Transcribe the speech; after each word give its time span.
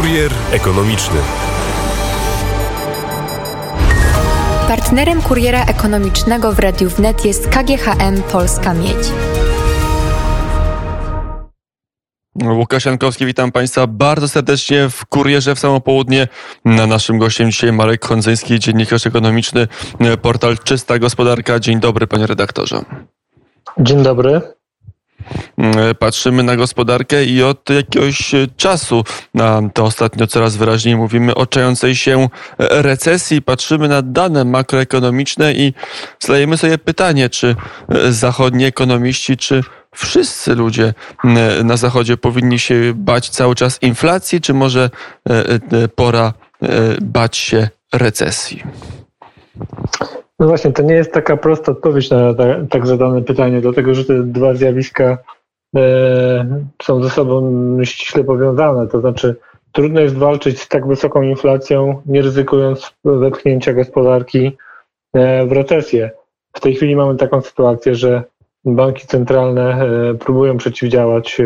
Kurier 0.00 0.32
ekonomiczny. 0.52 1.20
Partnerem 4.68 5.22
kuriera 5.22 5.64
ekonomicznego 5.64 6.52
w 6.52 6.58
Radiu 6.58 6.90
Wnet 6.90 7.24
jest 7.24 7.48
KGHM 7.48 8.22
Polska 8.32 8.74
Miedź. 8.74 9.12
Łukasz 12.34 12.84
Jankowski, 12.84 13.26
witam 13.26 13.52
Państwa 13.52 13.86
bardzo 13.86 14.28
serdecznie 14.28 14.88
w 14.88 15.06
Kurierze 15.06 15.54
w 15.54 15.58
samo 15.58 15.80
południe. 15.80 16.28
Na 16.64 16.86
naszym 16.86 17.18
gościem 17.18 17.50
dzisiaj 17.50 17.72
Marek 17.72 18.00
Kondzyński, 18.00 18.58
dziennikarz 18.58 19.06
ekonomiczny, 19.06 19.68
portal 20.22 20.58
Czysta 20.58 20.98
Gospodarka. 20.98 21.58
Dzień 21.58 21.80
dobry, 21.80 22.06
panie 22.06 22.26
redaktorze. 22.26 22.82
Dzień 23.78 24.02
dobry. 24.02 24.59
Mm, 25.58 25.94
patrzymy 25.98 26.42
na 26.42 26.56
gospodarkę 26.56 27.24
i 27.24 27.42
od 27.42 27.70
jakiegoś 27.70 28.32
czasu, 28.56 29.04
a 29.40 29.60
to 29.74 29.84
ostatnio 29.84 30.26
coraz 30.26 30.56
wyraźniej 30.56 30.96
mówimy 30.96 31.34
o 31.34 31.46
czającej 31.46 31.96
się 31.96 32.28
recesji, 32.58 33.42
patrzymy 33.42 33.88
na 33.88 34.02
dane 34.02 34.44
makroekonomiczne 34.44 35.54
i 35.54 35.74
zadajemy 36.20 36.56
sobie 36.56 36.78
pytanie, 36.78 37.28
czy 37.28 37.56
zachodni 38.10 38.64
ekonomiści, 38.64 39.36
czy 39.36 39.62
wszyscy 39.94 40.54
ludzie 40.54 40.94
mm, 41.24 41.66
na 41.66 41.76
Zachodzie 41.76 42.16
powinni 42.16 42.58
się 42.58 42.92
bać 42.94 43.28
cały 43.28 43.54
czas 43.54 43.82
inflacji, 43.82 44.40
czy 44.40 44.54
może 44.54 44.90
e, 45.30 45.44
e, 45.54 45.88
pora 45.88 46.32
e, 46.62 46.68
bać 47.00 47.36
się 47.36 47.68
recesji? 47.92 48.62
No 50.40 50.46
właśnie, 50.46 50.72
to 50.72 50.82
nie 50.82 50.94
jest 50.94 51.12
taka 51.12 51.36
prosta 51.36 51.72
odpowiedź 51.72 52.10
na 52.10 52.34
tak 52.70 52.86
zadane 52.86 53.22
pytanie, 53.22 53.60
dlatego 53.60 53.94
że 53.94 54.04
te 54.04 54.22
dwa 54.22 54.54
zjawiska 54.54 55.18
e, 55.76 56.62
są 56.82 57.02
ze 57.02 57.10
sobą 57.10 57.78
ściśle 57.84 58.24
powiązane. 58.24 58.88
To 58.88 59.00
znaczy, 59.00 59.36
trudno 59.72 60.00
jest 60.00 60.16
walczyć 60.16 60.60
z 60.60 60.68
tak 60.68 60.86
wysoką 60.86 61.22
inflacją, 61.22 62.02
nie 62.06 62.22
ryzykując 62.22 62.92
wepchnięcia 63.04 63.72
gospodarki 63.72 64.56
e, 65.14 65.46
w 65.46 65.52
recesję. 65.52 66.10
W 66.52 66.60
tej 66.60 66.74
chwili 66.74 66.96
mamy 66.96 67.16
taką 67.16 67.40
sytuację, 67.40 67.94
że 67.94 68.22
banki 68.64 69.06
centralne 69.06 69.82
e, 69.82 70.14
próbują 70.14 70.56
przeciwdziałać 70.56 71.40
e, 71.40 71.44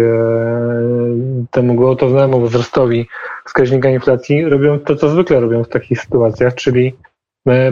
temu 1.51 1.75
gwałtownemu 1.75 2.41
wzrostowi 2.41 3.09
wskaźnika 3.47 3.91
inflacji. 3.91 4.45
Robią 4.45 4.79
to, 4.79 4.97
co 4.97 5.09
zwykle 5.09 5.41
robią 5.41 5.65
w 5.65 5.69
takich 5.69 6.01
sytuacjach, 6.01 6.55
czyli 6.55 6.95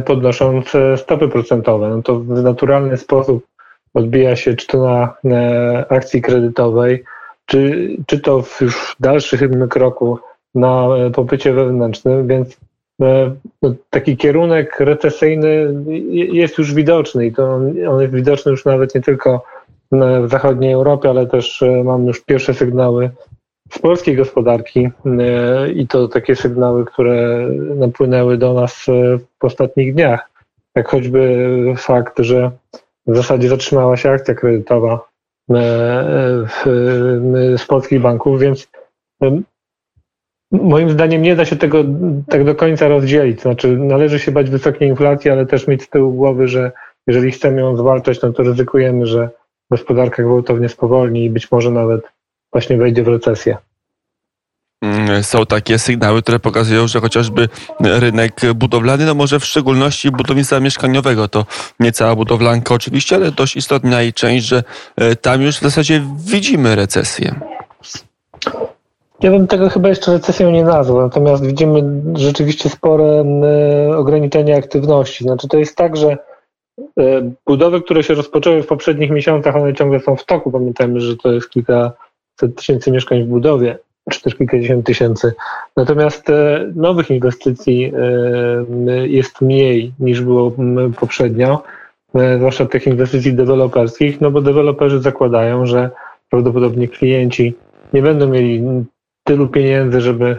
podnosząc 0.04 0.72
stopy 0.96 1.28
procentowe. 1.28 1.88
No 1.88 2.02
to 2.02 2.20
w 2.20 2.42
naturalny 2.42 2.96
sposób 2.96 3.46
odbija 3.94 4.36
się 4.36 4.54
czy 4.54 4.66
to 4.66 4.78
na 5.24 5.88
akcji 5.88 6.22
kredytowej, 6.22 7.04
czy, 7.46 7.88
czy 8.06 8.20
to 8.20 8.42
w 8.42 8.60
już 8.60 8.96
dalszym 9.00 9.68
kroku 9.68 10.18
na 10.54 10.88
popycie 11.14 11.52
wewnętrznym, 11.52 12.28
więc 12.28 12.56
no, 13.62 13.74
taki 13.90 14.16
kierunek 14.16 14.80
recesyjny 14.80 15.74
jest 16.10 16.58
już 16.58 16.74
widoczny 16.74 17.26
i 17.26 17.32
to 17.32 17.54
on 17.88 18.00
jest 18.00 18.14
widoczny 18.14 18.50
już 18.50 18.64
nawet 18.64 18.94
nie 18.94 19.00
tylko 19.00 19.44
w 20.22 20.30
zachodniej 20.30 20.72
Europie, 20.72 21.10
ale 21.10 21.26
też 21.26 21.62
e, 21.62 21.84
mamy 21.84 22.06
już 22.06 22.20
pierwsze 22.24 22.54
sygnały 22.54 23.10
z 23.72 23.78
polskiej 23.78 24.16
gospodarki 24.16 24.90
e, 25.04 25.72
i 25.72 25.86
to 25.86 26.08
takie 26.08 26.36
sygnały, 26.36 26.84
które 26.84 27.48
napłynęły 27.76 28.38
do 28.38 28.54
nas 28.54 28.86
e, 28.88 29.18
w 29.18 29.44
ostatnich 29.44 29.94
dniach. 29.94 30.30
Jak 30.74 30.88
choćby 30.88 31.74
fakt, 31.76 32.18
że 32.18 32.50
w 33.06 33.16
zasadzie 33.16 33.48
zatrzymała 33.48 33.96
się 33.96 34.10
akcja 34.10 34.34
kredytowa 34.34 35.08
z 37.56 37.64
polskich 37.66 38.00
banków, 38.00 38.40
więc 38.40 38.68
Moim 40.52 40.90
zdaniem 40.90 41.22
nie 41.22 41.36
da 41.36 41.44
się 41.44 41.56
tego 41.56 41.84
tak 42.28 42.44
do 42.44 42.54
końca 42.54 42.88
rozdzielić. 42.88 43.40
Znaczy, 43.40 43.76
należy 43.76 44.18
się 44.18 44.32
bać 44.32 44.50
wysokiej 44.50 44.88
inflacji, 44.88 45.30
ale 45.30 45.46
też 45.46 45.66
mieć 45.66 45.82
z 45.82 45.88
tyłu 45.88 46.12
głowy, 46.12 46.48
że 46.48 46.72
jeżeli 47.06 47.32
chcemy 47.32 47.60
ją 47.60 47.76
zwalczać, 47.76 48.22
no 48.22 48.32
to 48.32 48.42
ryzykujemy, 48.42 49.06
że 49.06 49.30
gospodarka 49.70 50.22
gwałtownie 50.22 50.68
spowolni 50.68 51.24
i 51.24 51.30
być 51.30 51.52
może 51.52 51.70
nawet 51.70 52.02
właśnie 52.52 52.76
wejdzie 52.76 53.02
w 53.02 53.08
recesję. 53.08 53.56
Mm, 54.82 55.22
są 55.22 55.46
takie 55.46 55.78
sygnały, 55.78 56.22
które 56.22 56.38
pokazują, 56.38 56.86
że 56.86 57.00
chociażby 57.00 57.48
rynek 57.80 58.40
budowlany, 58.54 59.06
no 59.06 59.14
może 59.14 59.40
w 59.40 59.44
szczególności 59.44 60.10
budownictwa 60.10 60.60
mieszkaniowego, 60.60 61.28
to 61.28 61.46
nie 61.80 61.92
cała 61.92 62.16
budowlanka 62.16 62.74
oczywiście, 62.74 63.16
ale 63.16 63.30
dość 63.30 63.56
istotna 63.56 64.02
jej 64.02 64.12
część, 64.12 64.46
że 64.46 64.62
e, 64.96 65.16
tam 65.16 65.42
już 65.42 65.56
w 65.56 65.62
zasadzie 65.62 66.02
widzimy 66.26 66.76
recesję. 66.76 67.34
Ja 69.20 69.30
bym 69.30 69.46
tego 69.46 69.68
chyba 69.68 69.88
jeszcze 69.88 70.12
recesją 70.12 70.50
nie 70.50 70.64
nazwał, 70.64 71.00
natomiast 71.00 71.46
widzimy 71.46 72.02
rzeczywiście 72.14 72.68
spore 72.68 73.24
ograniczenie 73.96 74.56
aktywności. 74.56 75.24
Znaczy 75.24 75.48
to 75.48 75.58
jest 75.58 75.76
tak, 75.76 75.96
że 75.96 76.16
e, 76.98 77.32
budowy, 77.46 77.82
które 77.82 78.02
się 78.02 78.14
rozpoczęły 78.14 78.62
w 78.62 78.66
poprzednich 78.66 79.10
miesiącach, 79.10 79.56
one 79.56 79.74
ciągle 79.74 80.00
są 80.00 80.16
w 80.16 80.24
toku. 80.24 80.50
Pamiętajmy, 80.50 81.00
że 81.00 81.16
to 81.16 81.32
jest 81.32 81.50
kilkaset 81.50 82.11
tysięcy 82.48 82.90
mieszkań 82.90 83.24
w 83.24 83.26
budowie, 83.26 83.78
czy 84.10 84.22
też 84.22 84.34
kilkadziesiąt 84.34 84.86
tysięcy. 84.86 85.32
Natomiast 85.76 86.30
e, 86.30 86.70
nowych 86.74 87.10
inwestycji 87.10 87.92
e, 88.88 89.08
jest 89.08 89.40
mniej 89.40 89.92
niż 90.00 90.20
było 90.20 90.52
poprzednio, 91.00 91.62
zwłaszcza 92.36 92.66
tych 92.66 92.86
inwestycji 92.86 93.34
deweloperskich, 93.34 94.20
no 94.20 94.30
bo 94.30 94.40
deweloperzy 94.40 95.00
zakładają, 95.00 95.66
że 95.66 95.90
prawdopodobnie 96.30 96.88
klienci 96.88 97.54
nie 97.92 98.02
będą 98.02 98.28
mieli 98.28 98.84
tylu 99.24 99.48
pieniędzy, 99.48 100.00
żeby, 100.00 100.36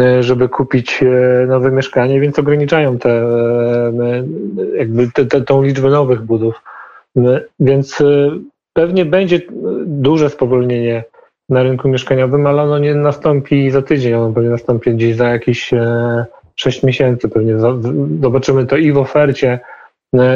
e, 0.00 0.22
żeby 0.22 0.48
kupić 0.48 1.02
e, 1.02 1.46
nowe 1.46 1.70
mieszkanie, 1.70 2.20
więc 2.20 2.38
ograniczają 2.38 2.98
te, 2.98 3.10
e, 3.10 4.24
jakby 4.76 5.10
te, 5.10 5.26
te, 5.26 5.40
tą 5.40 5.62
liczbę 5.62 5.90
nowych 5.90 6.22
budów. 6.22 6.62
Więc 7.60 8.02
pewnie 8.72 9.04
będzie 9.04 9.40
duże 9.86 10.30
spowolnienie 10.30 11.04
na 11.48 11.62
rynku 11.62 11.88
mieszkaniowym, 11.88 12.46
ale 12.46 12.62
ono 12.62 12.78
nie 12.78 12.94
nastąpi 12.94 13.70
za 13.70 13.82
tydzień, 13.82 14.14
ono 14.14 14.32
pewnie 14.32 14.50
nastąpi 14.50 14.94
gdzieś 14.94 15.16
za 15.16 15.28
jakieś 15.28 15.70
6 16.56 16.82
miesięcy. 16.82 17.28
Pewnie 17.28 17.58
zobaczymy 18.20 18.66
to 18.66 18.76
i 18.76 18.92
w 18.92 18.98
ofercie 18.98 19.60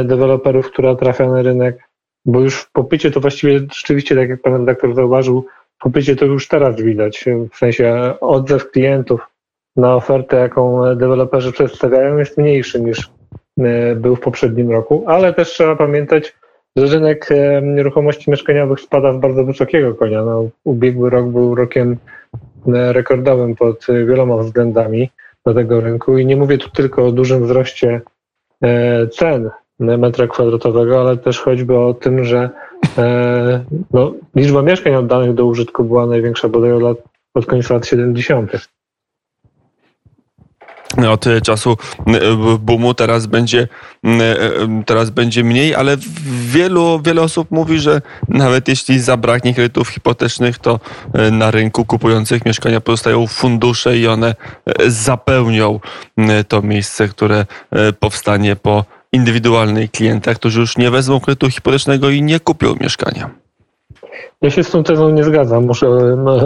deweloperów, 0.05 0.71
która 0.71 0.95
trafia 0.95 1.29
na 1.29 1.43
rynek, 1.43 1.89
bo 2.27 2.41
już 2.41 2.61
w 2.61 2.73
popycie 2.73 3.11
to 3.11 3.21
właściwie 3.21 3.59
rzeczywiście, 3.59 4.17
tak 4.17 4.29
jak 4.29 4.43
pan 4.43 4.53
redaktor 4.53 4.95
zauważył, 4.95 5.47
popycie 5.81 6.17
to 6.17 6.25
już 6.25 6.49
teraz 6.49 6.77
widać, 6.77 7.25
w 7.53 7.57
sensie 7.57 8.15
odzew 8.21 8.71
klientów 8.71 9.29
na 9.77 9.95
ofertę, 9.95 10.37
jaką 10.37 10.95
deweloperzy 10.97 11.53
przedstawiają, 11.53 12.19
jest 12.19 12.39
mniejszy 12.39 12.81
niż 12.81 13.11
e, 13.61 13.95
był 13.95 14.17
w 14.17 14.21
poprzednim 14.21 14.71
roku, 14.71 15.05
ale 15.07 15.35
też 15.35 15.49
trzeba 15.49 15.77
pamiętać, 15.77 16.37
rynek 16.83 17.29
e, 17.31 17.63
nieruchomości 17.63 18.31
mieszkaniowych 18.31 18.81
spada 18.81 19.13
z 19.13 19.17
bardzo 19.17 19.45
wysokiego 19.45 19.95
konia. 19.95 20.25
No, 20.25 20.49
ubiegły 20.65 21.11
rok 21.11 21.27
był 21.27 21.55
rokiem 21.55 21.97
e, 22.69 22.93
rekordowym 22.93 23.55
pod 23.55 23.87
wieloma 24.07 24.37
względami 24.37 25.11
do 25.47 25.55
tego 25.55 25.81
rynku 25.81 26.19
i 26.19 26.27
nie 26.27 26.37
mówię 26.37 26.59
tu 26.59 26.71
tylko 26.71 27.07
o 27.07 27.13
dużym 27.13 27.45
wzroście 27.45 28.01
cen 29.13 29.51
metra 29.81 30.27
kwadratowego, 30.27 31.01
ale 31.01 31.17
też 31.17 31.41
choćby 31.41 31.79
o 31.79 31.95
tym, 31.95 32.25
że 32.25 32.51
e, 32.99 33.65
no, 33.93 34.15
liczba 34.37 34.63
mieszkań 34.63 34.95
oddanych 34.95 35.35
do 35.35 35.47
użytku 35.47 35.85
była 35.85 36.07
największa 36.07 36.49
bodaj 36.49 36.73
od, 36.73 36.83
lat, 36.83 36.97
od 37.35 37.47
końca 37.47 37.75
lat 37.75 37.87
70 37.87 38.69
od 41.07 41.25
czasu 41.43 41.77
e, 42.07 42.59
boomu 42.59 42.95
teraz 42.95 43.27
będzie, 43.27 43.69
e, 44.05 44.83
teraz 44.87 45.11
będzie 45.11 45.45
mniej, 45.45 45.75
ale 45.75 45.97
wielu, 46.53 47.01
wiele 47.05 47.23
osób 47.23 47.51
mówi, 47.51 47.79
że 47.79 48.03
nawet 48.29 48.69
jeśli 48.69 49.01
zabraknie 49.01 49.55
kredytów 49.55 49.89
hipotecznych, 49.89 50.59
to 50.59 50.81
e, 51.13 51.31
na 51.31 51.51
rynku 51.51 51.85
kupujących 51.85 52.45
mieszkania 52.45 52.81
pozostają 52.81 53.27
fundusze 53.27 53.99
i 53.99 54.07
one 54.07 54.35
zapełnią 54.87 55.81
to 56.49 56.63
miejsce, 56.63 57.09
które 57.09 57.47
powstanie 58.01 58.57
po 58.57 58.85
indywidualnych 59.13 59.91
klientach, 59.91 60.37
którzy 60.37 60.61
już 60.61 60.79
nie 60.79 60.91
wezmą 60.91 61.21
kredytu 61.21 61.51
hipotecznego 61.51 62.11
i 62.11 62.23
nie 62.23 62.41
kupią 62.41 62.75
mieszkania? 62.81 63.31
Ja 64.43 64.51
się 64.51 64.65
z 64.65 64.71
tą 64.71 64.85
tezą 64.85 65.11
nie 65.11 65.25
zgadzam, 65.25 65.67
muszę 65.67 65.89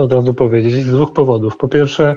od 0.00 0.12
razu 0.12 0.34
powiedzieć, 0.34 0.74
z 0.74 0.90
dwóch 0.90 1.12
powodów. 1.12 1.56
Po 1.56 1.68
pierwsze, 1.68 2.16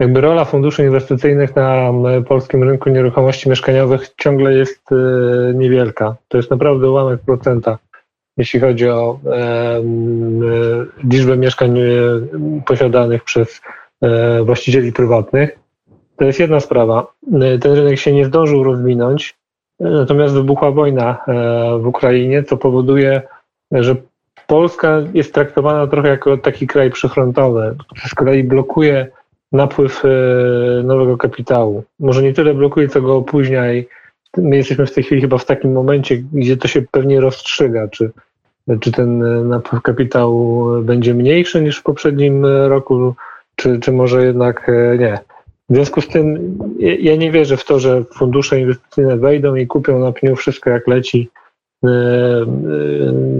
jakby 0.00 0.20
rola 0.20 0.44
funduszy 0.44 0.84
inwestycyjnych 0.84 1.56
na 1.56 1.92
polskim 2.28 2.62
rynku 2.62 2.90
nieruchomości 2.90 3.48
mieszkaniowych 3.48 4.14
ciągle 4.20 4.54
jest 4.54 4.92
e, 4.92 5.54
niewielka. 5.54 6.16
To 6.28 6.36
jest 6.36 6.50
naprawdę 6.50 6.90
ułamek 6.90 7.20
procenta, 7.20 7.78
jeśli 8.36 8.60
chodzi 8.60 8.88
o 8.88 9.18
e, 9.26 9.30
e, 9.30 9.82
liczbę 11.04 11.36
mieszkań 11.36 11.78
posiadanych 12.66 13.24
przez 13.24 13.60
właścicieli 14.44 14.92
prywatnych. 14.92 15.58
To 16.16 16.24
jest 16.24 16.40
jedna 16.40 16.60
sprawa. 16.60 17.06
Ten 17.60 17.72
rynek 17.72 17.98
się 17.98 18.12
nie 18.12 18.24
zdążył 18.24 18.64
rozwinąć. 18.64 19.36
Natomiast 19.80 20.34
wybuchła 20.34 20.70
wojna 20.70 21.24
e, 21.28 21.78
w 21.78 21.86
Ukrainie, 21.86 22.42
co 22.42 22.56
powoduje, 22.56 23.22
że 23.72 23.96
Polska 24.46 25.00
jest 25.14 25.34
traktowana 25.34 25.86
trochę 25.86 26.08
jako 26.08 26.36
taki 26.36 26.66
kraj 26.66 26.90
przyfrontowy, 26.90 27.76
który 27.86 28.08
z 28.08 28.14
kolei 28.14 28.44
blokuje 28.44 29.08
napływ 29.54 30.02
nowego 30.84 31.16
kapitału. 31.16 31.84
Może 32.00 32.22
nie 32.22 32.32
tyle 32.32 32.54
blokuje, 32.54 32.88
co 32.88 33.02
go 33.02 33.16
opóźnia 33.16 33.72
i 33.72 33.86
my 34.36 34.56
jesteśmy 34.56 34.86
w 34.86 34.94
tej 34.94 35.04
chwili 35.04 35.20
chyba 35.20 35.38
w 35.38 35.44
takim 35.44 35.72
momencie, 35.72 36.16
gdzie 36.16 36.56
to 36.56 36.68
się 36.68 36.82
pewnie 36.90 37.20
rozstrzyga, 37.20 37.88
czy, 37.88 38.10
czy 38.80 38.92
ten 38.92 39.18
napływ 39.48 39.82
kapitału 39.82 40.66
będzie 40.82 41.14
mniejszy 41.14 41.62
niż 41.62 41.78
w 41.78 41.82
poprzednim 41.82 42.46
roku, 42.46 43.14
czy, 43.56 43.80
czy 43.80 43.92
może 43.92 44.26
jednak 44.26 44.70
nie. 44.98 45.18
W 45.70 45.74
związku 45.74 46.00
z 46.00 46.08
tym 46.08 46.58
ja 46.78 47.16
nie 47.16 47.30
wierzę 47.30 47.56
w 47.56 47.64
to, 47.64 47.78
że 47.78 48.04
fundusze 48.04 48.60
inwestycyjne 48.60 49.16
wejdą 49.16 49.54
i 49.54 49.66
kupią 49.66 49.98
na 49.98 50.12
pniu 50.12 50.36
wszystko 50.36 50.70
jak 50.70 50.88
leci, 50.88 51.30
e, 51.84 51.88
e, 51.88 52.44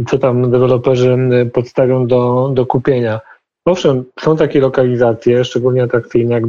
co 0.08 0.18
tam 0.18 0.50
deweloperzy 0.50 1.16
podstawią 1.52 2.06
do, 2.06 2.50
do 2.54 2.66
kupienia. 2.66 3.20
Owszem, 3.64 4.04
są 4.20 4.36
takie 4.36 4.60
lokalizacje, 4.60 5.44
szczególnie 5.44 5.82
atrakcyjne 5.82 6.34
jak 6.34 6.46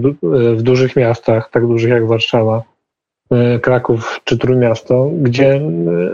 w 0.56 0.62
dużych 0.62 0.96
miastach, 0.96 1.50
tak 1.50 1.68
dużych 1.68 1.90
jak 1.90 2.08
Warszawa, 2.08 2.64
e, 3.32 3.60
Kraków 3.60 4.22
czy 4.24 4.38
Trójmiasto, 4.38 5.10
gdzie 5.22 5.62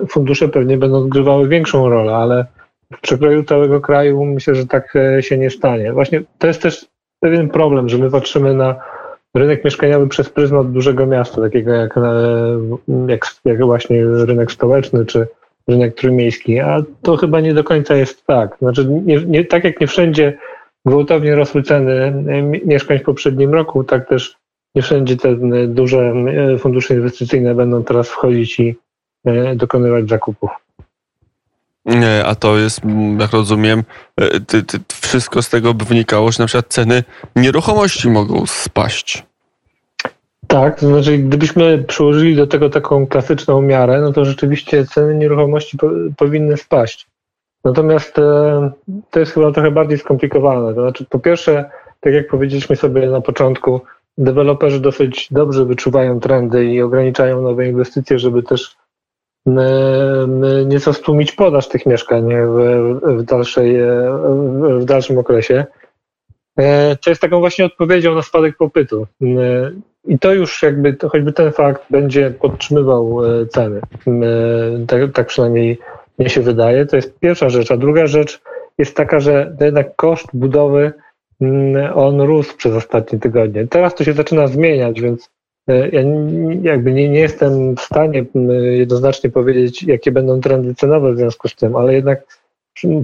fundusze 0.10 0.48
pewnie 0.48 0.78
będą 0.78 0.98
odgrywały 0.98 1.48
większą 1.48 1.90
rolę, 1.90 2.16
ale 2.16 2.46
w 2.94 3.02
przekroju 3.02 3.44
całego 3.44 3.82
kraju 3.82 4.26
myślę, 4.26 4.56
że 4.56 4.68
tak 4.68 4.94
się 5.20 5.38
nie 5.38 5.50
stanie. 5.50 5.94
Właśnie 5.94 6.24
to 6.38 6.48
jest 6.48 6.62
też 6.62 6.86
pewien 7.20 7.50
problem, 7.50 7.90
że 7.90 7.98
my 7.98 8.12
patrzymy 8.12 8.54
na 8.54 8.76
rynek 9.34 9.66
mieszkaniowy 9.66 10.08
przez 10.08 10.30
pryzmat 10.30 10.72
dużego 10.72 11.06
miasta, 11.06 11.42
takiego 11.42 11.72
jak, 11.72 11.98
e, 11.98 12.02
jak, 13.08 13.26
jak 13.46 13.66
właśnie 13.66 14.06
rynek 14.06 14.52
stołeczny 14.52 15.06
czy 15.06 15.28
rynek 15.68 15.96
trójmiejski, 15.96 16.60
a 16.60 16.84
to 17.02 17.18
chyba 17.18 17.40
nie 17.40 17.54
do 17.54 17.64
końca 17.64 17.96
jest 17.96 18.26
tak. 18.26 18.58
Znaczy, 18.62 18.88
nie, 19.06 19.26
nie, 19.26 19.46
tak 19.46 19.64
jak 19.64 19.82
nie 19.82 19.88
wszędzie 19.88 20.38
gwałtownie 20.86 21.36
rosły 21.36 21.64
ceny 21.64 21.92
e, 21.92 22.42
mieszkań 22.42 23.00
w 23.00 23.04
poprzednim 23.04 23.54
roku, 23.54 23.84
tak 23.84 24.10
też 24.10 24.36
nie 24.76 24.82
wszędzie 24.82 25.18
te 25.18 25.36
duże 25.68 26.14
e, 26.54 26.58
fundusze 26.58 26.94
inwestycyjne 26.94 27.56
będą 27.56 27.84
teraz 27.84 28.10
wchodzić 28.10 28.60
i 28.60 28.76
dokonywać 29.56 30.10
zakupów. 30.10 30.50
A 32.26 32.36
to 32.36 32.58
jest, 32.58 32.82
jak 33.20 33.32
rozumiem, 33.32 33.84
ty, 34.48 34.64
ty, 34.64 34.80
wszystko 35.02 35.42
z 35.42 35.50
tego 35.50 35.74
by 35.74 35.86
wynikało, 35.86 36.32
że 36.32 36.44
na 36.44 36.48
przykład 36.48 36.68
ceny 36.68 37.04
nieruchomości 37.36 38.10
mogą 38.10 38.46
spaść. 38.46 39.24
Tak, 40.48 40.80
to 40.80 40.88
znaczy 40.88 41.18
gdybyśmy 41.18 41.84
przyłożyli 41.84 42.36
do 42.36 42.48
tego 42.48 42.70
taką 42.70 43.08
klasyczną 43.08 43.62
miarę, 43.62 44.02
no 44.02 44.14
to 44.14 44.26
rzeczywiście 44.26 44.86
ceny 44.86 45.16
nieruchomości 45.16 45.78
po, 45.78 45.90
powinny 46.18 46.58
spaść. 46.58 47.08
Natomiast 47.64 48.20
e, 48.20 48.72
to 49.10 49.20
jest 49.20 49.32
chyba 49.32 49.52
trochę 49.52 49.72
bardziej 49.72 49.98
skomplikowane. 49.98 50.74
To 50.76 50.82
znaczy, 50.82 51.06
po 51.10 51.20
pierwsze, 51.20 51.70
tak 52.00 52.14
jak 52.14 52.28
powiedzieliśmy 52.28 52.76
sobie 52.76 53.08
na 53.10 53.22
początku, 53.22 53.82
deweloperzy 54.18 54.80
dosyć 54.80 55.28
dobrze 55.32 55.66
wyczuwają 55.66 56.20
trendy 56.20 56.66
i 56.66 56.82
ograniczają 56.82 57.42
nowe 57.42 57.68
inwestycje, 57.68 58.20
żeby 58.20 58.44
też 58.44 58.76
nieco 60.66 60.94
stłumić 60.94 61.32
podaż 61.32 61.68
tych 61.68 61.86
mieszkań 61.86 62.30
w, 62.30 63.00
w, 63.04 63.24
dalszej, 63.24 63.78
w 64.80 64.86
dalszym 64.86 65.18
okresie. 65.18 65.66
E, 66.58 66.98
co 67.02 67.10
jest 67.10 67.22
taką 67.22 67.40
właśnie 67.40 67.66
odpowiedzią 67.66 68.16
na 68.16 68.22
spadek 68.22 68.58
popytu. 68.58 69.08
I 70.06 70.20
to 70.20 70.34
już 70.34 70.64
jakby, 70.64 70.98
choćby 71.10 71.34
ten 71.34 71.52
fakt 71.52 71.84
będzie 71.90 72.32
podtrzymywał 72.32 73.26
e, 73.26 73.46
ceny. 73.46 73.82
Tak, 74.88 75.12
tak 75.14 75.28
przynajmniej 75.28 75.78
mnie 76.22 76.30
się 76.30 76.42
wydaje. 76.42 76.86
To 76.86 76.96
jest 76.96 77.20
pierwsza 77.20 77.50
rzecz. 77.50 77.72
A 77.72 77.78
druga 77.78 78.08
rzecz 78.08 78.42
jest 78.78 78.96
taka, 78.96 79.20
że 79.20 79.56
jednak 79.62 79.96
koszt 79.96 80.28
budowy 80.34 80.92
on 81.96 82.22
rósł 82.22 82.58
przez 82.58 82.76
ostatnie 82.76 83.20
tygodnie. 83.20 83.68
Teraz 83.68 83.96
to 83.96 84.04
się 84.04 84.14
zaczyna 84.14 84.48
zmieniać, 84.48 85.02
więc 85.02 85.30
E, 85.68 85.90
ja 85.90 86.02
jakby 86.62 86.94
nie, 86.94 87.10
nie 87.10 87.20
jestem 87.20 87.76
w 87.76 87.82
stanie 87.82 88.26
jednoznacznie 88.72 89.30
powiedzieć, 89.30 89.84
jakie 89.84 90.12
będą 90.12 90.42
trendy 90.42 90.76
cenowe 90.76 91.14
w 91.14 91.18
związku 91.18 91.48
z 91.48 91.56
tym, 91.56 91.76
ale 91.76 91.94
jednak 91.94 92.42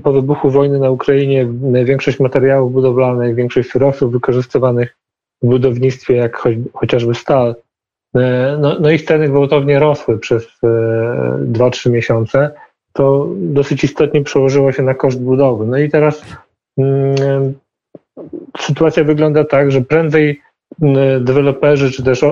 po 0.03 0.11
wybuchu 0.11 0.49
wojny 0.49 0.79
na 0.79 0.89
Ukrainie 0.89 1.47
większość 1.83 2.19
materiałów 2.19 2.73
budowlanych, 2.73 3.35
większość 3.35 3.69
surowców 3.69 4.11
wykorzystywanych 4.11 4.97
w 5.41 5.47
budownictwie, 5.47 6.15
jak 6.15 6.37
choć, 6.37 6.55
chociażby 6.73 7.15
stal, 7.15 7.55
e, 8.15 8.57
no, 8.61 8.79
no 8.79 8.91
ich 8.91 9.03
ceny 9.05 9.29
gwałtownie 9.29 9.79
rosły 9.79 10.19
przez 10.19 10.47
2-3 10.63 11.87
e, 11.87 11.91
miesiące, 11.91 12.51
to 12.93 13.27
dosyć 13.35 13.83
istotnie 13.83 14.23
przełożyło 14.23 14.71
się 14.71 14.83
na 14.83 14.93
koszt 14.93 15.21
budowy. 15.21 15.65
No 15.65 15.77
i 15.77 15.89
teraz 15.89 16.21
mm, 16.77 17.53
sytuacja 18.59 19.03
wygląda 19.03 19.43
tak, 19.43 19.71
że 19.71 19.81
prędzej 19.81 20.41
Y, 20.83 21.19
deweloperzy 21.19 21.91
czy 21.91 22.03
też 22.03 22.23
y, 22.23 22.27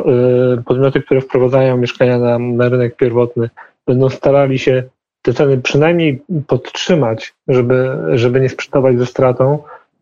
podmioty, 0.65 1.01
które 1.01 1.21
wprowadzają 1.21 1.77
mieszkania 1.77 2.19
na, 2.19 2.39
na 2.39 2.69
rynek 2.69 2.95
pierwotny, 2.95 3.49
będą 3.87 4.09
starali 4.09 4.59
się 4.59 4.83
te 5.21 5.33
ceny 5.33 5.57
przynajmniej 5.57 6.21
podtrzymać, 6.47 7.33
żeby, 7.47 7.97
żeby 8.13 8.41
nie 8.41 8.49
sprzedawać 8.49 8.99
ze 8.99 9.05
stratą, 9.05 9.59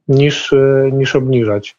niż, 0.08 0.54
y, 0.54 0.90
niż 0.94 1.16
obniżać. 1.16 1.76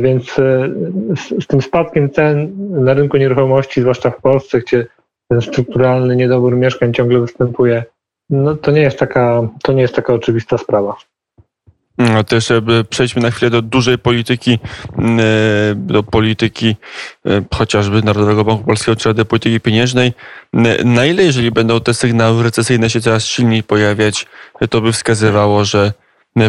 Więc 0.00 0.34
z, 0.34 1.42
z, 1.42 1.46
tym 1.46 1.62
spadkiem 1.62 2.10
cen 2.10 2.52
na 2.84 2.94
rynku 2.94 3.16
nieruchomości, 3.16 3.80
zwłaszcza 3.80 4.10
w 4.10 4.20
Polsce, 4.20 4.60
gdzie 4.60 4.86
ten 5.30 5.40
strukturalny 5.40 6.16
niedobór 6.16 6.56
mieszkań 6.56 6.92
ciągle 6.92 7.20
występuje, 7.20 7.84
no 8.30 8.56
to 8.56 8.70
nie 8.70 8.80
jest 8.80 8.98
taka, 8.98 9.42
to 9.62 9.72
nie 9.72 9.82
jest 9.82 9.94
taka 9.94 10.12
oczywista 10.12 10.58
sprawa. 10.58 10.96
No, 11.98 12.24
to 12.24 12.34
jeszcze 12.34 12.62
przejdźmy 12.90 13.22
na 13.22 13.30
chwilę 13.30 13.50
do 13.50 13.62
dużej 13.62 13.98
polityki, 13.98 14.58
mm, 14.98 15.20
e, 15.20 15.22
do 15.74 16.02
polityki 16.02 16.76
e, 17.26 17.42
chociażby 17.54 18.02
Narodowego 18.02 18.44
Banku 18.44 18.64
Polskiego, 18.64 18.96
czy 18.96 19.14
do 19.14 19.24
polityki 19.24 19.60
pieniężnej. 19.60 20.12
Na 20.84 21.06
ile, 21.06 21.22
jeżeli 21.22 21.50
będą 21.50 21.80
te 21.80 21.94
sygnały 21.94 22.42
recesyjne 22.42 22.90
się 22.90 23.00
coraz 23.00 23.24
silniej 23.24 23.62
pojawiać, 23.62 24.26
to 24.70 24.80
by 24.80 24.92
wskazywało, 24.92 25.64
że 25.64 25.92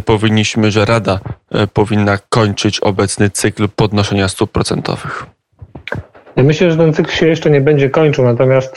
powinniśmy, 0.06 0.72
że 0.72 0.86
Rada 0.86 1.20
e, 1.52 1.68
powinna 1.68 2.18
kończyć 2.30 2.80
obecny 2.80 3.30
cykl 3.30 3.68
podnoszenia 3.76 4.28
stóp 4.28 4.52
procentowych? 4.52 5.26
Ja 6.36 6.44
myślę, 6.44 6.72
że 6.72 6.78
ten 6.78 6.94
cykl 6.94 7.12
się 7.12 7.28
jeszcze 7.28 7.50
nie 7.50 7.62
będzie 7.62 7.90
kończył, 7.90 8.26
natomiast 8.26 8.76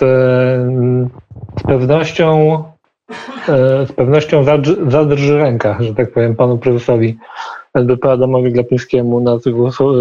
z 1.59 1.63
pewnością 1.67 2.65
E, 2.65 2.74
z 3.87 3.93
pewnością 3.93 4.45
zadrży 4.89 5.39
ręka, 5.39 5.77
że 5.81 5.95
tak 5.95 6.13
powiem, 6.13 6.37
panu 6.37 6.59
prezesowi 6.59 7.19
NBP 7.75 8.11
Adamowi 8.11 8.53
Glapińskiemu 8.53 9.21
na 9.21 9.37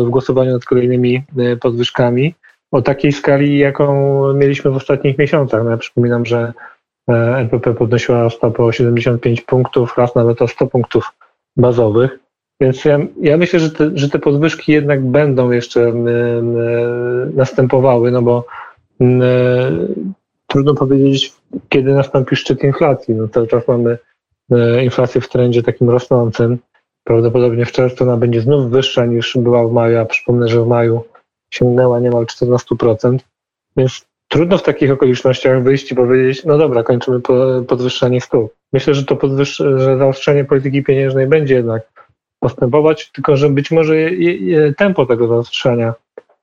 w 0.06 0.10
głosowaniu 0.10 0.54
nad 0.54 0.66
kolejnymi 0.66 1.24
e, 1.38 1.56
podwyżkami 1.56 2.36
o 2.72 2.82
takiej 2.82 3.12
skali, 3.12 3.58
jaką 3.58 4.34
mieliśmy 4.34 4.72
w 4.72 4.76
ostatnich 4.76 5.18
miesiącach. 5.18 5.64
No 5.64 5.72
ja 5.72 5.78
przypominam, 5.78 6.26
że 6.26 6.54
e, 7.10 7.14
NBP 7.38 7.74
podnosiła 7.74 8.30
stopę 8.30 8.64
o 8.64 8.72
75 8.72 9.42
punktów, 9.42 9.98
raz 9.98 10.16
nawet 10.16 10.42
o 10.42 10.48
100 10.48 10.68
punktów 10.68 11.12
bazowych. 11.58 12.20
Więc 12.62 12.86
ja, 12.86 13.00
ja 13.22 13.38
myślę, 13.38 13.60
że 13.60 13.72
te, 13.72 13.92
że 13.94 14.10
te 14.10 14.20
podwyżki 14.20 14.72
jednak 14.72 15.06
będą 15.06 15.52
jeszcze 15.52 15.94
następowały, 17.34 18.12
no 18.12 18.22
bo 18.22 18.46
trudno 20.54 20.74
powiedzieć, 20.74 21.34
kiedy 21.70 21.94
nastąpi 21.94 22.36
szczyt 22.36 22.64
inflacji. 22.64 23.16
No 23.16 23.28
cały 23.28 23.48
czas 23.48 23.68
mamy 23.68 23.98
e, 24.52 24.84
inflację 24.84 25.22
w 25.22 25.30
trendzie 25.30 25.64
takim 25.64 25.90
rosnącym. 25.90 26.58
Prawdopodobnie 27.04 27.66
w 27.66 27.72
czerwcu 27.72 28.04
ona 28.04 28.18
będzie 28.18 28.42
znów 28.42 28.70
wyższa 28.70 29.06
niż 29.06 29.38
była 29.38 29.68
w 29.68 29.72
maju, 29.72 30.00
a 30.00 30.06
przypomnę, 30.06 30.48
że 30.48 30.64
w 30.64 30.68
maju 30.68 31.04
sięgnęła 31.54 32.00
niemal 32.00 32.26
14%. 32.26 33.18
Więc 33.78 34.06
trudno 34.28 34.58
w 34.58 34.64
takich 34.64 34.92
okolicznościach 34.92 35.64
wyjść 35.64 35.92
i 35.92 35.96
powiedzieć, 35.96 36.46
no 36.46 36.58
dobra, 36.58 36.84
kończymy 36.84 37.20
podwyższanie 37.68 38.22
stóp. 38.22 38.54
Myślę, 38.74 38.94
że 38.94 39.06
to 39.06 39.18
że 39.78 39.98
zaostrzenie 39.98 40.46
polityki 40.46 40.84
pieniężnej 40.84 41.28
będzie 41.28 41.56
jednak 41.56 42.10
postępować, 42.40 43.12
tylko 43.12 43.38
że 43.38 43.50
być 43.50 43.72
może 43.72 43.98
je, 43.98 44.36
je, 44.36 44.74
tempo 44.74 45.06
tego 45.06 45.28
zaostrzenia 45.28 45.94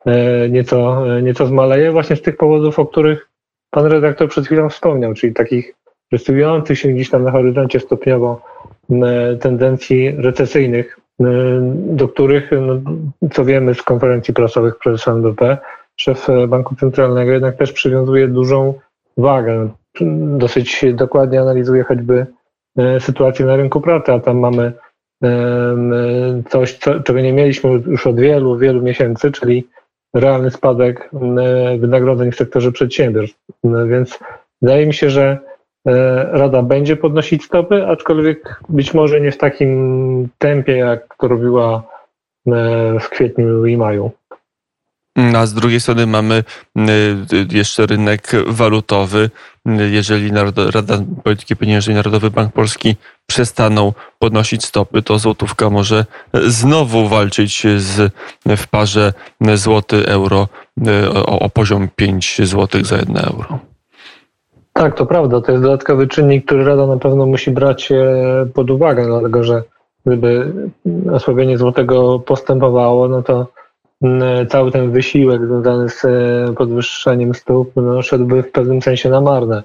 e, 0.07 0.49
nieco, 0.49 1.07
e, 1.17 1.23
nieco 1.23 1.47
zmaleje 1.47 1.93
właśnie 1.93 2.17
z 2.17 2.23
tych 2.23 2.37
powodów, 2.37 2.79
o 2.79 2.87
których 2.87 3.30
pan 3.71 3.87
redaktor 3.87 4.29
przed 4.29 4.47
chwilą 4.47 4.69
wspomniał, 4.69 5.15
czyli 5.15 5.35
takich 5.35 5.75
rysujących 6.13 6.79
się 6.79 6.89
gdzieś 6.89 7.11
tam 7.11 7.25
na 7.25 7.31
horyzoncie 7.31 7.81
stopniowo 7.81 8.43
tendencji 9.41 10.11
recesyjnych, 10.11 10.99
do 11.73 12.09
których, 12.09 12.51
no, 12.61 12.93
co 13.33 13.45
wiemy 13.45 13.75
z 13.75 13.83
konferencji 13.83 14.35
prasowych 14.35 14.79
prezesa 14.79 15.13
NBP, 15.13 15.59
szef 15.97 16.27
Banku 16.49 16.77
Centralnego 16.77 17.33
jednak 17.33 17.57
też 17.57 17.73
przywiązuje 17.73 18.29
dużą 18.29 18.75
wagę. 19.17 19.69
Dosyć 20.39 20.85
dokładnie 20.95 21.41
analizuje 21.41 21.85
choćby 21.85 22.27
e, 22.79 23.01
sytuację 23.01 23.47
na 23.47 23.57
rynku 23.57 23.81
pracy, 23.81 24.13
a 24.13 24.21
tam 24.21 24.39
mamy 24.39 24.73
coś, 26.49 26.79
co, 26.79 27.01
czego 27.01 27.21
nie 27.21 27.33
mieliśmy 27.33 27.71
już 27.71 28.07
od 28.07 28.21
wielu, 28.21 28.59
wielu 28.59 28.83
miesięcy, 28.83 29.33
czyli 29.33 29.69
realny 30.15 30.51
spadek 30.51 31.11
e, 31.15 31.79
wynagrodzeń 31.79 32.33
w 32.33 32.37
sektorze 32.37 32.73
przedsiębiorstw. 32.73 33.39
E, 33.65 33.87
więc 33.87 34.19
wydaje 34.63 34.87
mi 34.87 34.95
się, 34.95 35.11
że 35.11 35.39
e, 35.87 36.29
Rada 36.33 36.63
będzie 36.63 36.97
podnosić 36.97 37.45
stopy, 37.45 37.87
aczkolwiek 37.87 38.61
być 38.69 38.95
może 38.95 39.21
nie 39.21 39.33
w 39.33 39.39
takim 39.39 40.29
tempie, 40.39 40.77
jak 40.77 41.17
to 41.19 41.29
robiła 41.29 41.83
w 43.01 43.09
kwietniu 43.11 43.67
i 43.67 43.77
maju. 43.77 44.11
A 45.37 45.47
z 45.47 45.55
drugiej 45.55 45.81
strony 45.81 46.07
mamy 46.07 46.45
jeszcze 47.53 47.87
rynek 47.87 48.33
walutowy. 48.47 49.31
Jeżeli 49.91 50.31
Rada 50.75 50.99
Polityki 51.25 51.57
Pieniężnej, 51.57 51.97
Narodowy 51.97 52.31
Bank 52.31 52.53
Polski 52.53 52.97
przestaną 53.27 53.93
podnosić 54.19 54.65
stopy, 54.65 55.03
to 55.03 55.19
złotówka 55.19 55.71
może 55.71 56.05
znowu 56.47 57.09
walczyć 57.09 57.67
z, 57.77 58.13
w 58.47 58.67
parze 58.67 59.13
złoty-euro 59.55 60.49
o, 61.15 61.39
o 61.39 61.49
poziom 61.49 61.89
5 61.97 62.41
zł 62.45 62.85
za 62.85 62.97
1 62.97 63.17
euro. 63.17 63.59
Tak, 64.73 64.97
to 64.97 65.07
prawda. 65.07 65.41
To 65.41 65.53
jest 65.53 65.65
dodatkowy 65.65 66.07
czynnik, 66.09 66.47
który 66.47 66.65
Rada 66.65 66.87
na 66.87 66.97
pewno 66.97 67.27
musi 67.27 67.51
brać 67.51 67.93
e, 67.93 68.47
pod 68.55 68.71
uwagę, 68.71 69.07
dlatego 69.07 69.45
że 69.45 69.63
gdyby 70.07 70.53
osłabienie 71.13 71.59
złotego 71.59 72.19
postępowało, 72.19 73.09
no 73.09 73.23
to 73.23 73.47
cały 74.49 74.71
ten 74.71 74.91
wysiłek 74.91 75.47
związany 75.47 75.89
z 75.89 76.05
e, 76.05 76.55
podwyższeniem 76.57 77.35
stóp 77.35 77.73
no, 77.77 78.03
szedłby 78.03 78.43
w 78.43 78.53
pewnym 78.53 78.83
sensie 78.83 79.11
na 79.11 79.21
marne. 79.21 79.63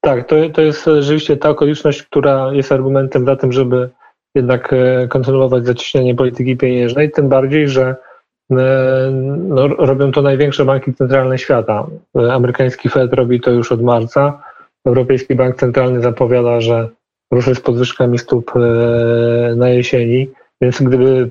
Tak, 0.00 0.26
to, 0.28 0.36
to 0.52 0.62
jest 0.62 0.84
rzeczywiście 0.84 1.36
ta 1.36 1.50
okoliczność, 1.50 2.02
która 2.02 2.52
jest 2.52 2.72
argumentem 2.72 3.24
za 3.26 3.36
tym, 3.36 3.52
żeby 3.52 3.90
jednak 4.34 4.72
e, 4.72 5.08
kontynuować 5.08 5.66
zacieśnianie 5.66 6.14
polityki 6.14 6.56
pieniężnej, 6.56 7.10
tym 7.10 7.28
bardziej, 7.28 7.68
że 7.68 7.96
no, 8.50 9.68
robią 9.68 10.12
to 10.12 10.22
największe 10.22 10.64
banki 10.64 10.94
centralne 10.94 11.38
świata. 11.38 11.86
Amerykański 12.30 12.88
Fed 12.88 13.12
robi 13.12 13.40
to 13.40 13.50
już 13.50 13.72
od 13.72 13.82
marca. 13.82 14.42
Europejski 14.86 15.34
Bank 15.34 15.56
Centralny 15.56 16.00
zapowiada, 16.00 16.60
że 16.60 16.88
ruszy 17.32 17.54
z 17.54 17.60
podwyżkami 17.60 18.18
stóp 18.18 18.52
e, 18.56 18.60
na 19.56 19.68
jesieni, 19.68 20.30
więc 20.60 20.82
gdyby 20.82 21.30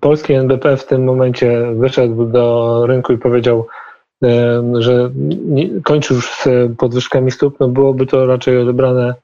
polski 0.00 0.32
NBP 0.32 0.76
w 0.76 0.86
tym 0.86 1.04
momencie 1.04 1.72
wyszedł 1.74 2.24
do 2.24 2.86
rynku 2.86 3.12
i 3.12 3.18
powiedział, 3.18 3.66
że 4.78 5.10
kończy 5.84 6.14
już 6.14 6.30
z 6.30 6.48
podwyżkami 6.78 7.30
stóp, 7.30 7.60
no 7.60 7.68
byłoby 7.68 8.06
to 8.06 8.26
raczej 8.26 8.58
odebrane 8.58 9.14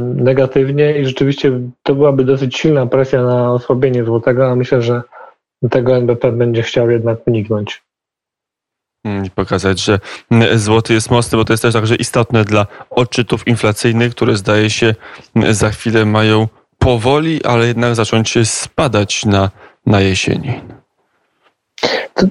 negatywnie 0.00 0.98
i 0.98 1.06
rzeczywiście 1.06 1.60
to 1.82 1.94
byłaby 1.94 2.24
dosyć 2.24 2.56
silna 2.56 2.86
presja 2.86 3.22
na 3.22 3.52
osłabienie 3.52 4.04
złotego, 4.04 4.50
a 4.50 4.56
myślę, 4.56 4.82
że 4.82 5.02
tego 5.70 5.96
NBP 5.96 6.32
będzie 6.32 6.62
chciał 6.62 6.90
jednak 6.90 7.26
uniknąć. 7.26 7.82
Mm, 9.04 9.30
pokazać, 9.30 9.80
że 9.80 10.00
mm, 10.30 10.58
złoty 10.58 10.94
jest 10.94 11.10
mocny, 11.10 11.38
bo 11.38 11.44
to 11.44 11.52
jest 11.52 11.62
też 11.62 11.74
także 11.74 11.96
istotne 11.96 12.44
dla 12.44 12.66
odczytów 12.90 13.48
inflacyjnych, 13.48 14.14
które 14.14 14.36
zdaje 14.36 14.70
się 14.70 14.94
mm, 15.36 15.54
za 15.54 15.70
chwilę 15.70 16.04
mają 16.04 16.48
powoli, 16.84 17.40
ale 17.44 17.66
jednak 17.66 17.94
zacząć 17.94 18.48
spadać 18.48 19.26
na, 19.26 19.50
na 19.86 20.00
jesieni. 20.00 20.60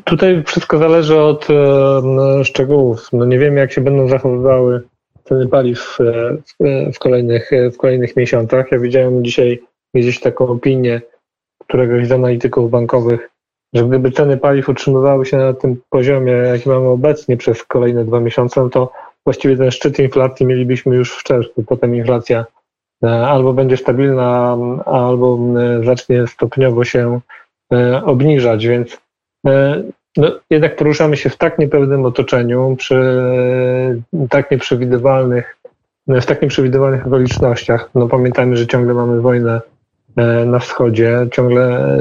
Tutaj 0.03 0.43
wszystko 0.45 0.77
zależy 0.77 1.21
od 1.21 1.47
e, 1.49 2.45
szczegółów. 2.45 3.07
No 3.13 3.25
nie 3.25 3.39
wiemy, 3.39 3.59
jak 3.59 3.71
się 3.71 3.81
będą 3.81 4.07
zachowywały 4.07 4.81
ceny 5.23 5.47
paliw 5.47 5.97
e, 6.59 6.91
w, 6.93 6.99
kolejnych, 6.99 7.51
w 7.73 7.77
kolejnych 7.77 8.15
miesiącach. 8.15 8.71
Ja 8.71 8.79
widziałem 8.79 9.23
dzisiaj 9.23 9.61
gdzieś 9.93 10.19
taką 10.19 10.47
opinię 10.47 11.01
któregoś 11.67 12.07
z 12.07 12.11
analityków 12.11 12.71
bankowych, 12.71 13.29
że 13.73 13.83
gdyby 13.83 14.11
ceny 14.11 14.37
paliw 14.37 14.69
utrzymywały 14.69 15.25
się 15.25 15.37
na 15.37 15.53
tym 15.53 15.81
poziomie, 15.89 16.31
jaki 16.31 16.69
mamy 16.69 16.87
obecnie 16.87 17.37
przez 17.37 17.63
kolejne 17.63 18.05
dwa 18.05 18.19
miesiące, 18.19 18.61
no 18.61 18.69
to 18.69 18.91
właściwie 19.25 19.57
ten 19.57 19.71
szczyt 19.71 19.99
inflacji 19.99 20.45
mielibyśmy 20.45 20.95
już 20.95 21.15
w 21.15 21.23
czerwcu. 21.23 21.63
Potem 21.63 21.95
inflacja 21.95 22.39
e, 22.39 22.45
albo 23.09 23.53
będzie 23.53 23.77
stabilna, 23.77 24.57
albo 24.85 25.39
e, 25.59 25.83
zacznie 25.83 26.27
stopniowo 26.27 26.83
się 26.83 27.19
e, 27.73 28.03
obniżać, 28.05 28.67
więc 28.67 28.97
no, 30.17 30.31
jednak 30.49 30.75
poruszamy 30.75 31.17
się 31.17 31.29
w 31.29 31.37
tak 31.37 31.59
niepewnym 31.59 32.05
otoczeniu, 32.05 32.75
przy 32.79 33.01
tak 34.29 34.51
nieprzewidywalnych, 34.51 35.57
w 36.07 36.25
tak 36.25 36.41
nieprzewidywalnych 36.41 37.07
okolicznościach. 37.07 37.89
No, 37.95 38.07
pamiętajmy, 38.07 38.57
że 38.57 38.67
ciągle 38.67 38.93
mamy 38.93 39.21
wojnę 39.21 39.61
E, 40.15 40.45
na 40.45 40.59
wschodzie. 40.59 41.27
Ciągle 41.31 41.95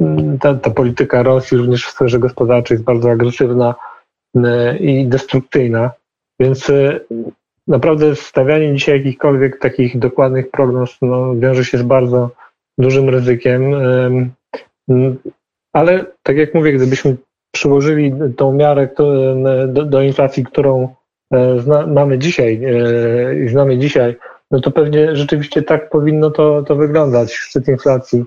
e, 0.00 0.38
ta, 0.40 0.54
ta 0.54 0.70
polityka 0.70 1.22
Rosji 1.22 1.56
również 1.56 1.86
w 1.86 1.90
sferze 1.90 2.18
gospodarczej 2.18 2.74
jest 2.74 2.84
bardzo 2.84 3.10
agresywna 3.10 3.74
e, 4.36 4.76
i 4.76 5.06
destrukcyjna. 5.06 5.90
Więc 6.40 6.72
naprawdę 7.68 8.16
stawianie 8.16 8.74
dzisiaj 8.74 8.98
jakichkolwiek 8.98 9.58
takich 9.58 9.98
dokładnych 9.98 10.50
prognoz 10.50 10.98
no, 11.02 11.36
wiąże 11.36 11.64
się 11.64 11.78
z 11.78 11.82
bardzo 11.82 12.30
dużym 12.78 13.08
ryzykiem. 13.08 13.74
Ale 15.72 16.04
tak 16.22 16.36
jak 16.36 16.54
mówię, 16.54 16.72
gdybyśmy 16.72 17.16
przyłożyli 17.54 18.12
tą 18.36 18.52
miarę 18.52 18.88
do, 19.68 19.84
do 19.84 20.02
inflacji, 20.02 20.44
którą 20.44 20.94
zna, 21.58 21.86
mamy 21.86 22.18
dzisiaj 22.18 22.60
i 23.44 23.48
znamy 23.48 23.78
dzisiaj, 23.78 24.16
no 24.50 24.60
to 24.60 24.70
pewnie 24.70 25.16
rzeczywiście 25.16 25.62
tak 25.62 25.90
powinno 25.90 26.30
to, 26.30 26.62
to 26.62 26.76
wyglądać. 26.76 27.32
Szczyt 27.32 27.68
inflacji 27.68 28.24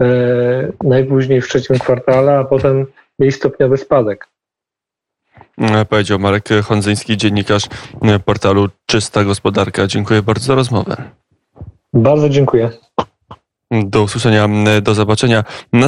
e, 0.00 0.72
najpóźniej 0.84 1.40
w 1.40 1.48
trzecim 1.48 1.78
kwartale, 1.78 2.38
a 2.38 2.44
potem 2.44 2.86
jej 3.18 3.32
stopniowy 3.32 3.76
spadek. 3.76 4.28
E, 5.60 5.84
powiedział 5.84 6.18
Marek 6.18 6.48
Hondzyński, 6.64 7.16
dziennikarz 7.16 7.64
e, 8.02 8.18
portalu 8.18 8.68
Czysta 8.86 9.24
Gospodarka. 9.24 9.86
Dziękuję 9.86 10.22
bardzo 10.22 10.44
za 10.44 10.54
rozmowę. 10.54 10.96
Bardzo 11.92 12.28
dziękuję. 12.28 12.70
Do 13.70 14.02
usłyszenia, 14.02 14.48
e, 14.66 14.80
do 14.80 14.94
zobaczenia. 14.94 15.44
Na... 15.72 15.86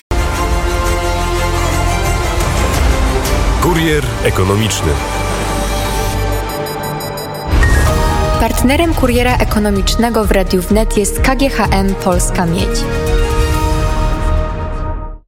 Kurier 3.63 4.05
ekonomiczny. 4.25 4.93
Partnerem 8.41 8.95
kuriera 8.95 9.37
ekonomicznego 9.37 10.25
w 10.25 10.31
Radiu 10.33 10.63
Wnet 10.63 10.97
jest 10.97 11.21
KGHM 11.21 11.95
Polska 12.05 12.47
Miedź. 12.47 12.85